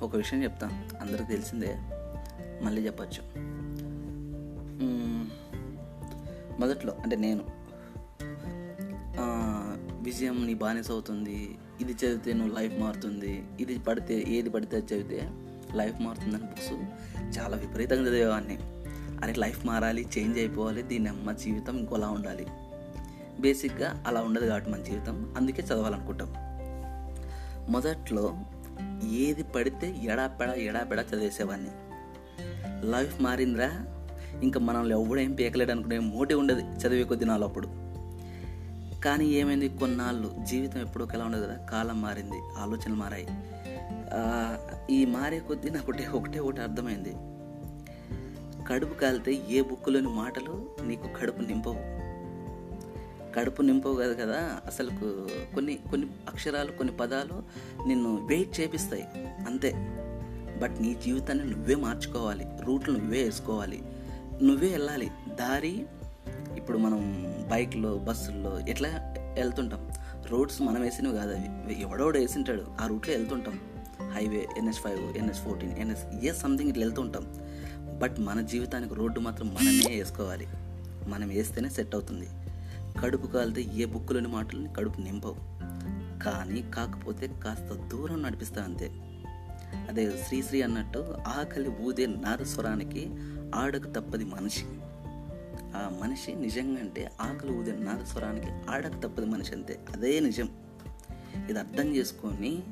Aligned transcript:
ఒక 0.00 0.16
విషయం 0.16 0.42
చెప్తా. 0.42 0.68
అందరికి 1.00 1.28
తెలిసిందే. 1.28 1.78
మళ్ళీ 2.62 2.86
చెప్పచ్చు. 2.86 3.22
మొదట్లో 6.60 6.92
అంటే 7.02 7.16
నేను. 7.16 7.44
విజయం 10.02 10.46
నీ 10.46 10.54
బానిస 10.54 10.90
అవుతుంది. 10.90 11.58
ఇది 11.80 11.92
చదివితే 11.92 12.32
నువ్వు 12.32 12.58
లైఫ్ 12.58 12.80
మారుతుంది. 12.80 13.44
ఇది 13.60 13.78
పడితే 13.78 14.24
ఏది 14.28 14.50
పడితే 14.50 14.76
అది 14.76 14.94
చదివితే 14.94 15.30
లైఫ్ 15.74 16.00
మారుతుందని 16.00 16.42
బుక్స్ 16.42 16.72
చాలా 17.38 17.56
విపరీతంగా 17.56 18.02
చదివేవాడిని 18.02 18.58
అరే 19.22 19.34
లైఫ్ 19.38 19.66
మారాలి 19.66 20.08
చేంజ్ 20.18 20.38
అయిపోవాలి 20.38 20.82
దీని 20.82 21.08
అమ్మ 21.08 21.32
జీవితం 21.32 21.78
ఇంకోలా 21.78 22.08
ఉండాలి. 22.08 22.46
బేసిక్గా 23.40 24.04
అలా 24.06 24.20
ఉండదు 24.20 24.46
కాబట్టి 24.46 24.70
మన 24.70 24.82
జీవితం. 24.82 25.34
అందుకే 25.36 25.62
చదవాలనుకుంటాం. 25.62 26.32
మొదట్లో 27.72 28.36
ఏది 29.10 29.42
పడితే 29.42 29.94
ఎడాపెడా 30.02 30.54
ఎడాపెడా 30.54 31.02
చదివేసేవాడిని 31.02 31.70
లైఫ్ 32.90 33.22
మారిందిరా. 33.22 33.70
ఇంకా 34.42 34.60
మనల్ని 34.60 34.94
ఎవడేం 35.00 35.32
పీకలేడు 35.32 35.70
అనుకునే 35.70 35.98
మోటి 35.98 36.34
ఉండదు 36.34 36.60
చదివే 36.60 37.04
కొద్ది 37.04 37.24
నాలు 37.24 37.44
అప్పుడు. 37.44 37.68
కానీ 39.04 39.26
ఏమైంది? 39.26 39.68
కొన్నాళ్ళు 39.68 40.34
జీవితం 40.42 40.80
ఎప్పుడో 40.80 41.04
ఒకలా 41.04 41.24
ఉండదు 41.24 41.44
కదా 41.44 41.54
కాలం 41.54 42.02
మారింది 42.02 42.40
ఆలోచనలు 42.58 42.94
మారాయి. 42.94 43.28
ఈ 44.90 45.06
మారే 45.06 45.38
కొద్దీ 45.38 45.70
నాకు 45.70 45.92
ఒకటే 45.92 46.06
ఒకటే 46.06 46.38
ఒకటి 46.38 46.60
అర్థమైంది. 46.60 47.14
కడుపు 48.68 48.94
కాలితే 48.94 49.42
ఏ 49.50 49.60
బుక్కులోని 49.60 50.08
మాటలు 50.08 50.70
నీకు 50.82 51.08
కడుపు 51.20 51.40
నింపవు. 51.40 52.01
కడుపు 53.36 53.62
నింపవు 53.62 53.94
కదా 53.94 54.12
కదా 54.12 54.60
అసలు 54.66 54.90
కొన్ని 55.54 55.78
కొన్ని 55.90 56.06
అక్షరాలు 56.28 56.72
కొన్ని 56.72 56.96
పదాలు 56.96 57.42
నిన్ను 57.88 58.26
వెయిట్ 58.26 58.60
చేపిస్తాయి 58.60 59.04
అంతే. 59.46 59.72
బట్ 60.62 60.82
నీ 60.82 60.94
జీవితాన్ని 60.94 61.44
నువ్వే 61.50 61.74
మార్చుకోవాలి 61.74 62.46
రూట్లు 62.60 62.98
నువ్వే 62.98 63.22
వేసుకోవాలి 63.22 63.82
నువ్వే 64.42 64.68
వెళ్ళాలి. 64.68 65.10
దారి 65.40 65.86
ఇప్పుడు 66.56 66.78
మనం 66.78 67.26
బైక్లో 67.50 67.98
బస్సుల్లో 67.98 68.60
ఎట్లా 68.68 69.14
వెళ్తుంటాం? 69.38 69.90
రోడ్స్ 70.26 70.62
మనం 70.62 70.82
వేసినవి 70.82 71.16
కాదు 71.16 71.34
అవి. 71.34 71.82
ఎవడోడు 71.82 72.18
వేసింటాడు 72.18 72.66
ఆ 72.80 72.86
రూట్లో 72.86 73.14
వెళ్తుంటాం. 73.14 73.60
Highway 74.10 74.46
NS 74.56 74.78
five 74.78 75.16
NS 75.16 75.38
fourteen 75.38 75.72
NS 75.72 76.24
ఏ 76.24 76.32
సంథింగ్ 76.32 76.70
ఇట్లా 76.70 76.84
వెళ్తుంటాం. 76.84 77.34
బట్ 77.98 78.20
మన 78.20 78.40
జీవితానికి 78.40 78.94
రోడ్డు 78.94 79.20
మాత్రం 79.20 79.54
మనమే 79.54 79.96
వేసుకోవాలి. 79.96 80.46
మనం 81.08 81.28
వేస్తేనే 81.28 81.68
సెట్ 81.68 81.94
అవుతుంది. 81.94 82.28
కడుపు 83.00 83.26
కాలితే 83.26 83.62
ఏ 83.62 83.84
బుక్కులోని 83.84 84.28
మాటలని 84.28 84.68
కడుపు 84.76 85.00
నింపవు. 85.00 85.36
కానీ 86.24 86.62
కాకపోతే 86.62 87.26
కాస్త 87.44 87.72
దూరం 87.72 88.22
నడిపిస్తా 88.22 88.62
అంతే. 88.62 88.90
అదే 89.88 90.24
శ్రీశ్రీ 90.26 90.62
అన్నట్టు 90.62 91.14
ఆకలి 91.26 91.68
ఊదే 91.68 92.06
నాదస్వరానికి 92.06 93.10
ఆడకు 93.54 93.90
తప్పది 93.90 94.24
మనిషి. 94.24 94.64
ఆ 95.76 95.98
మనిషి 96.02 96.34
నిజంగా 96.34 96.80
అంటే 96.80 97.12
ఆకలి 97.20 97.52
ఊదే 97.52 97.72
నాదస్వరానికి 97.72 98.46
ఆడకు 98.70 99.00
తప్పది 99.00 99.26
మనిషి 99.26 99.54
అంతే. 99.54 99.80
అదే 99.92 100.20
నిజం. 100.20 100.48
ఇది 101.50 101.58
అర్థం 101.58 101.96
చేసుకొని 101.96 102.62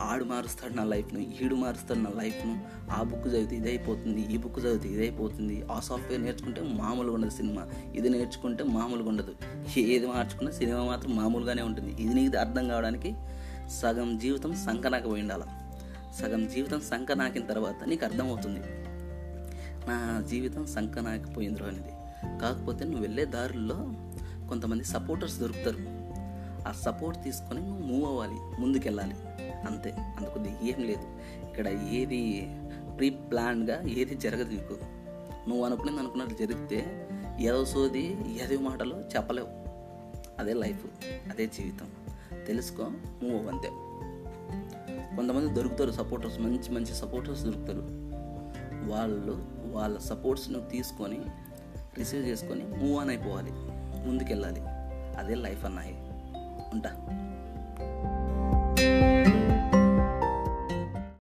ఆడు 0.00 0.24
మారుస్తాడు 0.24 0.74
నా 0.74 0.84
లైఫ్ను 0.84 1.20
ఈడు 1.20 1.54
మారుస్తాడు 1.54 1.98
నా 1.98 2.10
లైఫ్ను. 2.16 2.60
ఆ 2.90 3.02
బుక్ 3.02 3.28
చదివితే 3.28 3.56
ఇది 3.56 3.68
అయిపోతుంది 3.68 4.20
ఈ 4.20 4.36
బుక్ 4.36 4.58
చదివితే 4.58 4.88
ఇది 4.88 5.00
అయిపోతుంది 5.00 5.62
ఆ 5.72 5.80
సాఫ్ట్వేర్ 5.80 6.22
నేర్చుకుంటే 6.22 6.60
మామూలుగా 6.62 7.14
ఉండదు 7.14 7.30
సినిమా. 7.30 7.66
ఇది 7.94 8.08
నేర్చుకుంటే 8.08 8.64
మామూలుగా 8.64 9.08
ఉండదు. 9.08 9.34
ఏది 9.78 10.06
మార్చుకున్నా 10.06 10.52
సినిమా 10.52 10.84
మాత్రం 10.84 11.16
మామూలుగానే 11.16 11.62
ఉంటుంది. 11.62 12.02
ఇది 12.02 12.14
నీకు 12.14 12.36
అర్థం 12.36 12.68
కావడానికి 12.68 13.14
సగం 13.82 14.18
జీవితం 14.18 14.54
సంకనాక 14.54 15.10
పోయి 15.10 15.22
ఉండాలి 15.22 15.42
సగం 16.22 16.46
జీవితం 16.46 16.80
సంకనాకిన 16.80 17.46
తర్వాత 17.46 17.88
నీకు 17.88 18.04
అర్థమవుతుంది. 18.04 18.60
నా 19.88 20.24
జీవితం 20.30 20.66
సంకనాకపోయిందిరో 20.66 21.66
అనేది. 21.66 21.92
కాకపోతే 22.38 22.84
నువ్వు 22.84 23.00
వెళ్ళే 23.00 23.24
దారుల్లో 23.24 23.74
కొంతమంది 24.48 24.84
సపోర్టర్స్ 24.84 25.40
దొరుకుతారు. 25.40 26.02
ఆ 26.68 26.72
సపోర్ట్ 26.72 27.24
తీసుకొని 27.24 27.60
నువ్వు 27.60 27.86
మూవ్ 27.86 28.04
అవ్వాలి 28.04 28.60
ముందుకెళ్ళాలి. 28.60 29.14
అంతే. 29.66 29.90
అందుకు 29.90 30.66
ఏం 30.66 30.82
లేదు. 30.82 31.04
ఇక్కడ 31.48 31.68
ఏది 31.68 32.50
ప్రీ 32.96 33.10
ప్లాన్గా 33.10 33.82
ఏది 33.82 34.14
జరగదు 34.14 34.50
నీకు. 34.50 34.76
నువ్వు 35.48 35.64
అనుకునేది 35.64 35.98
అనుకున్నట్టు 35.98 36.34
జరిగితే 36.34 37.08
ఏదో 37.40 37.64
సోది 37.64 38.16
ఏదో 38.42 38.60
మాటలు 38.60 38.96
చెప్పలేవు. 38.96 39.48
అదే 40.38 40.52
లైఫ్ 40.52 40.86
అదే 41.04 41.46
జీవితం. 41.46 41.90
తెలుసుకో 42.46 42.82
మూవ్ 43.22 43.48
అంతే. 43.48 43.68
కొంతమంది 45.16 45.54
దొరుకుతారు 45.54 45.90
సపోర్టర్స్ 45.90 46.40
మంచి 46.40 46.70
మంచి 46.70 46.94
సపోర్టర్స్ 46.94 47.42
దొరుకుతారు. 47.42 47.82
వాళ్ళు 48.90 49.46
వాళ్ళ 49.72 49.98
సపోర్ట్స్ను 49.98 50.68
తీసుకొని 50.68 51.20
రిసీవ్ 51.98 52.26
చేసుకొని 52.26 52.64
మూవ్ 52.64 53.00
ఆన్ 53.00 53.08
అయిపోవాలి. 53.08 53.50
ముందుకెళ్ళాలి. 54.08 54.60
అదే 55.18 55.34
లైఫ్ 55.34 55.64
అన్నాయి. 55.64 55.94
ఉంటా. 56.72 56.90